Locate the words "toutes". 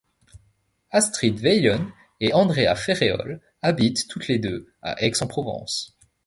4.07-4.29